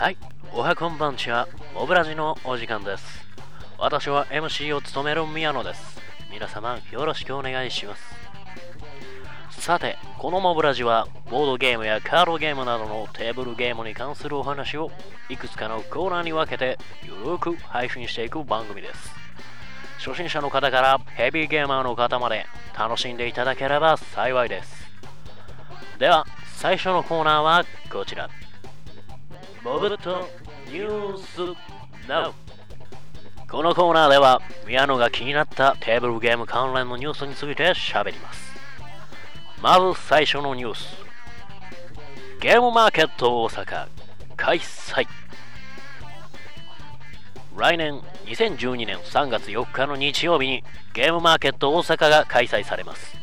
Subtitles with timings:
[0.00, 0.16] はい、
[0.54, 3.04] おはこんばんちは、モブラジのお時間です。
[3.76, 6.00] 私は MC を務める宮野です。
[6.32, 7.94] 皆様よろしくお願いしま
[9.50, 9.60] す。
[9.60, 14.90] さて、このモブラジは、ボードゲームやカードゲームなどのテーブルゲームに関するお話を、
[15.28, 19.12] いくつかのコーナーに分けて、ゆるく配信していく番組です。
[19.98, 24.90] 初心者の方からヘビーゲーマーの方まで楽しんでいただければ幸いです。
[25.98, 26.26] では、
[26.56, 28.30] 最初のコーナーはこちら。
[29.62, 30.26] モブット
[30.68, 32.34] ニュースナウ。
[33.50, 38.54] このコーナーでは宮野が気になったテーブルゲーム関連のニュースについて喋ります。
[39.60, 40.96] まず最初のニュース。
[42.40, 43.88] ゲームマーケット大阪
[44.36, 45.06] 開催。
[47.54, 53.14] 来年2012年3月4日の日曜日にゲームマーケット大阪が開催されます。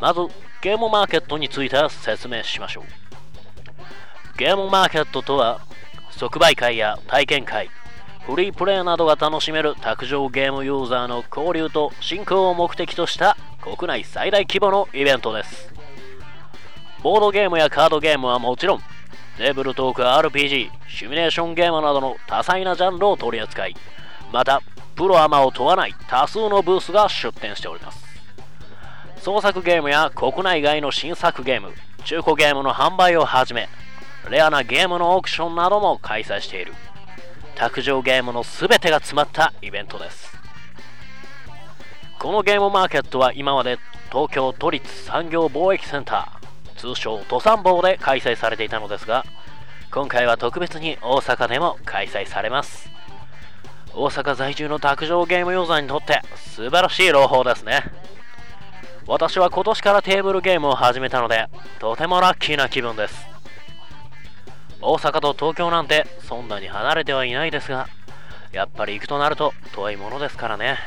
[0.00, 0.20] まず
[0.62, 3.07] ゲームマーケットについて説明しましょう。
[4.38, 5.60] ゲームマーケットとは
[6.12, 7.70] 即売会や体験会
[8.24, 15.72] フリープレイなどが楽しめる卓上ゲームユーザーの交流と振興を目的とした国内最大規模のイベントです。
[17.02, 18.78] ボードゲームやカードゲームはもちろん
[19.38, 23.74] テーブルトーク RPG シミュレーションゲームなどの多彩なジャンルを取り扱い
[24.32, 24.62] また
[24.94, 28.04] プロアマを問わない多数のブースが出展しております。
[29.16, 31.72] 創作ゲームや国内外の新作ゲーム
[32.04, 33.68] 中古ゲームの販売をはじめ
[34.30, 36.74] レアなゲームのオークションなども開催している。
[37.54, 40.38] 卓上ゲームの全てが詰まったイベントです。
[42.18, 43.78] このゲームマーケットは今まで
[44.10, 49.24] 東京都立産業貿易センター通称都産坊で開催されていたのですが
[49.92, 52.90] 今回は特別に大阪でも開催されます。
[53.94, 57.82] 大阪在住の卓上ゲームユーザーにとって素晴らしい朗報ですね。
[59.06, 61.46] 私は今年からテーブルゲームを始めたので
[61.78, 63.26] とてもラッキーな気分です。
[64.80, 67.88] 大阪と東京なんてそんなに離れてはいないですが
[68.52, 70.78] やっぱり行くとなると遠いものですからね。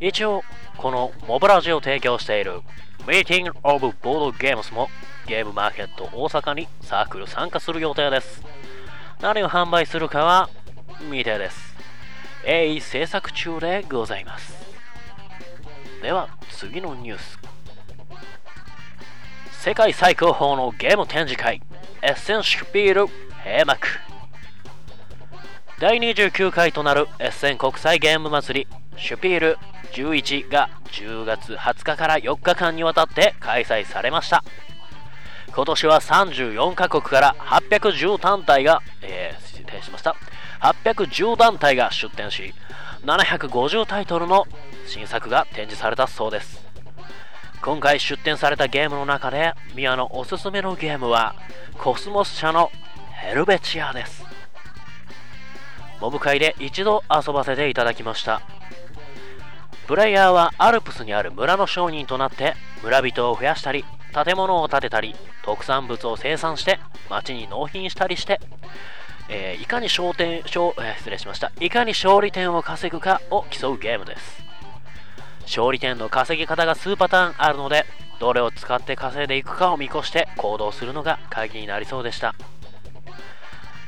[0.00, 0.42] 一応
[0.76, 2.60] このモブラジを提供している
[3.06, 4.88] Meeting of Board Games も
[5.26, 8.42] ゲームマーケット大阪にサークル参加する予定です。
[9.20, 10.48] 何を販売するかは
[11.00, 11.74] 未定です。
[12.44, 14.56] 鋭意制作中でございます。
[16.02, 17.38] では次のニュース。
[19.50, 21.60] 世界最高峰のゲーム展示会。
[22.00, 23.06] エッセンシュピール
[23.44, 23.88] 閉幕。
[25.80, 28.66] 第29回となるエッセン国際ゲーム祭り
[28.96, 29.58] シュピール
[29.92, 34.44] 11が10月20日から4日間にわたって開催されました。
[35.54, 40.14] 今年は34カ国から810団体が、えー、失礼しました。
[40.60, 42.54] 810団体が出展し
[43.04, 44.46] 750タイトルの
[44.86, 46.67] 新作が展示されたそうです。
[47.60, 51.34] 今回出展されたゲームの中で宮のおすすめのゲームは
[51.76, 52.70] コスモス社の
[53.12, 54.24] ヘルベチアです。
[56.00, 58.40] モブ会で一度遊ばせていただきました。
[59.86, 66.78] プレイヤーはアルプスにある村の商人となって村人を増やしたり建物を建てたり特産物を生産して
[67.10, 68.40] 町に納品したりして、
[69.28, 71.52] えーいかに商店商、え失礼しました。
[71.60, 74.47] いかに勝利点を稼ぐかを競うゲームです。
[75.48, 77.86] 勝利点の稼ぎ方が数パターンあるので
[78.20, 82.34] どれを使って稼いでいくかを見越して行動するのが鍵になりそうでした。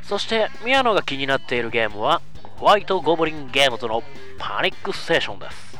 [0.02, 2.22] そして宮野が気になっているゲームは
[2.56, 4.02] ホワイトゴブリンゲームズの
[4.38, 5.78] パニックステーションです。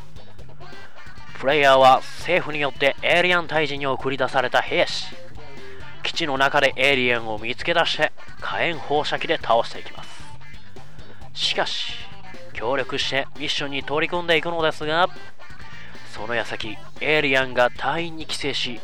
[1.38, 5.06] プレイヤーは政府によってエイリアン退治に送り出された兵士。
[6.02, 10.22] 基地の中でエイリアンを見つけ出して火炎放射器で倒していきます。
[11.32, 11.94] しかし
[12.52, 15.08] 協力してミッションに取り組んでいくのですが
[16.10, 18.80] その矢先エイリアンが隊員に寄生し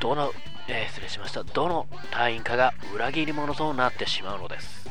[0.00, 0.32] どの、
[0.68, 1.42] えー失礼しました。
[1.44, 4.88] どの隊員かが裏切り者となってしまうのです。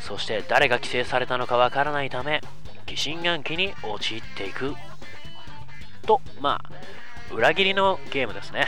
[0.00, 2.40] そして誰が寄生されたのかわからないため
[2.86, 4.74] 疑心暗鬼に陥っていく。
[6.06, 8.66] とまあ裏切りのゲームですね。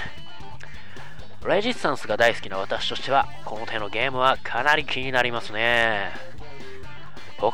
[1.46, 6.33] レジスタンスが大好きな私としてはこの手のゲームはかなり気になりますね。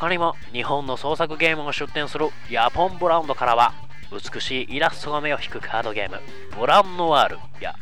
[0.00, 3.74] 他にも日本の創作ゲームを出展するヤポンブランドからは
[4.10, 6.18] 美しいイラストが目を引くカードゲーム
[6.58, 7.74] ブランノワールや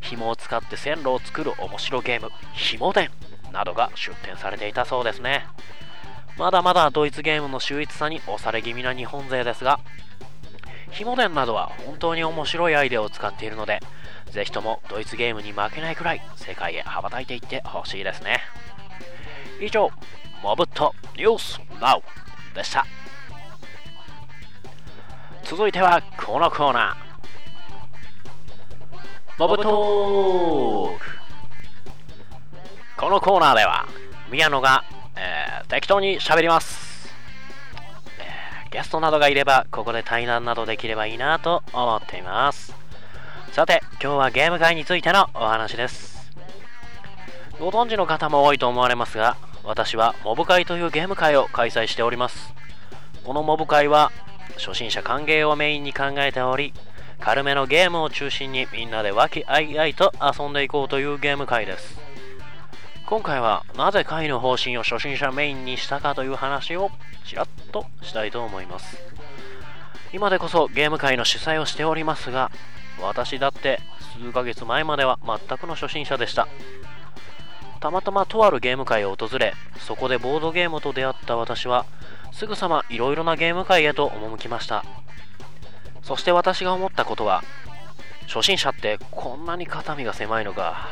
[0.00, 3.10] 紐を使って線路を作る面白ゲーム紐伝
[3.52, 5.44] などが出展されていたそうですね。
[6.38, 9.78] まだまだドイツゲームの秀逸さに押され気味な日本勢ですが
[10.90, 13.80] 紐伝などは本当に面白いアイデアを使っているので
[14.30, 18.40] ぜひともドイツゲームに負けないくらい世界へ羽ばたいていってほしいですね。
[19.64, 19.88] 以上
[20.42, 22.02] モブットニュースナウ
[22.52, 22.84] でした。
[25.44, 29.38] 続いてはこのコーナー。
[29.38, 30.98] モブトー
[32.98, 33.86] クコーナーでは
[34.30, 34.82] 宮野が、
[35.16, 37.08] えー、適当に喋ります、
[38.18, 42.74] え、ゲストなどがいればここで対談などできればいいなと思っています。
[43.52, 46.30] さて今日はゲーム界についてのお話です。
[47.60, 52.54] ご存知の方も多いと思われますが私はモブ会というゲーム会を開催しております。
[53.24, 54.10] このモブ会は
[54.58, 56.74] 初心者歓迎をメインに考えており
[57.20, 61.98] 軽めのゲームを中心にみんなで和気あいあいと遊んでいこうというゲーム会です。
[63.06, 66.90] 今回はなぜ会の方針を初心者メインにしたかという話を
[67.26, 68.96] ちらっとしたいと思います。
[70.12, 72.50] 今でこそゲーム会の主催をしておりますが
[73.00, 73.80] 私だって
[74.18, 76.48] 数ヶ月前までは全くの初心者でした。
[77.82, 81.84] たまたまとあるゲーム会を訪れそこでボードゲームと出会った私は
[82.30, 84.84] すぐさまいろいろなゲーム会へと赴きました。
[86.02, 87.42] そして私が思ったことは
[88.28, 90.90] 初心者ってこんなに肩身が狭いのか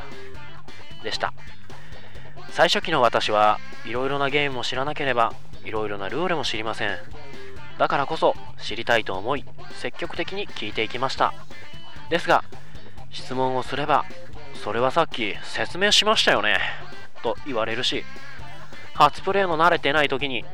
[1.05, 1.33] でした。
[2.51, 5.33] 最初期の私はいろいろなゲームも知らなければ
[5.65, 6.99] いろいろなルールも知りません。
[7.79, 9.45] だからこそ知りたいと思い
[9.75, 11.33] 積極的に聞いていきました。
[12.09, 12.43] ですが
[13.11, 14.05] 質問をすれば
[14.63, 16.59] それはさっき説明しましたよね。
[17.23, 18.05] と言われるし
[18.95, 20.45] 初プレイの慣れてない時に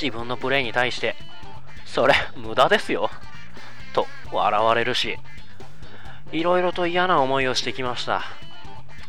[0.00, 1.16] 自分のプレイに対して
[1.86, 3.10] それ無駄ですよ。
[3.94, 5.16] と笑われるし
[6.32, 8.24] いろいろと嫌な思いをしてきました。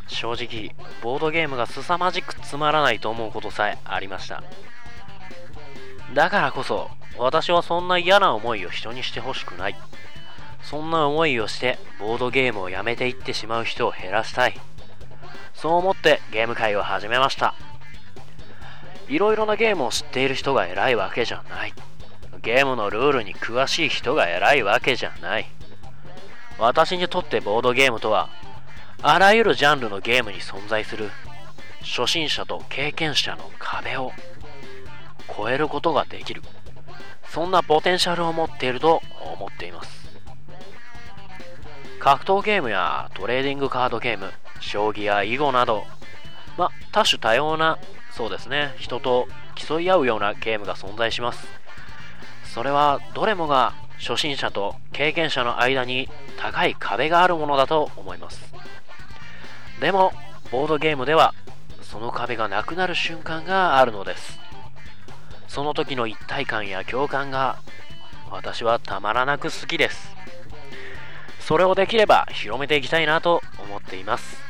[0.08, 4.44] 正直ボードゲームが凄まじくつまらないと思うことさえありました。
[6.14, 9.76] だからこそ私はそんな嫌な思いを人にしてほしくない。
[10.70, 14.60] そんな思いをしてボードゲームをやめていってしまう人を減らしたい。
[15.54, 17.54] そう思ってゲーム会を始めました。
[19.08, 21.74] いろいろなゲームを知っている人が偉いわけじゃない。
[22.42, 25.46] ゲームのルールに詳しい人が偉いわけじゃない。
[26.58, 28.30] 私にとってボードゲームとは
[29.02, 31.12] あらゆるジャンルのゲームに存在する。
[31.82, 34.12] 初心者と経験者の壁を
[35.38, 36.42] 超えることができる。
[37.30, 39.04] そんなポテンシャルを持っていると
[39.38, 40.05] 思っています。
[42.06, 45.86] 格闘ゲームやトレーディングカードゲーム将棋や囲碁など
[46.56, 47.80] ま多種多様な
[48.12, 51.48] そうですね人と競い合うようなゲームが存在します。
[52.54, 56.07] それはどれもが初心者と経験者の間に
[56.38, 58.54] 高い壁があるものだと思います。
[59.81, 60.13] でも
[60.52, 61.34] ボードゲームでは
[61.81, 64.40] その壁がなくなる瞬間があるのです。
[65.48, 67.57] その時の一体感や共感が
[68.30, 70.15] 私はたまらなく好きです。
[71.45, 74.42] それをできれば広めていきたいなと思っています。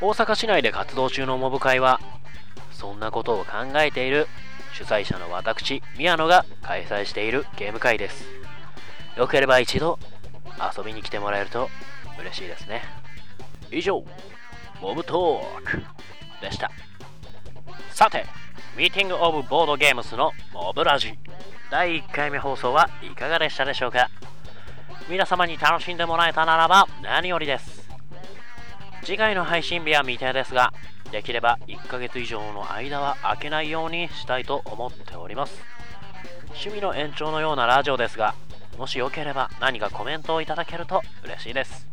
[0.00, 2.00] 大阪市内で活動中のモブ会は
[2.72, 4.26] そんなことを考えている
[4.72, 8.24] 主催者の私宮野が開催しているゲーム会です。
[9.16, 10.00] よければ一度
[10.76, 11.68] 遊びに来てもらえると
[12.20, 12.82] 嬉しいですね。
[13.70, 14.04] 以上
[14.80, 15.80] モブトーク
[16.40, 16.72] でした。
[17.90, 18.26] さて
[18.76, 21.16] ミーティングオブボードゲームスのモブラジ。
[21.70, 24.10] 第1回目放送はいかがでしたでしょうか？
[25.08, 27.88] 皆様に楽しんでもらえたならば何よりです。
[29.02, 30.72] 次回の配信日は未定ですが
[31.10, 35.62] できれば1ヶ月以上の間は空けないようにしたいと思っております。
[36.50, 38.34] 趣味の延長のようなラジオですが
[38.78, 41.88] もしよければ何かコメントをいただけると嬉しいです。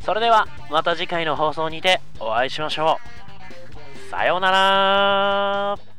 [0.00, 2.98] それではまた次回の放送にてお会いしましょ
[4.06, 4.10] う。
[4.10, 5.93] さようなら。